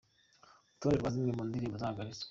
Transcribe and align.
Urutonde 0.67 0.95
rwa 0.97 1.09
zimwe 1.13 1.31
mu 1.37 1.43
ndirimbo 1.49 1.75
zahagaritswe:. 1.81 2.19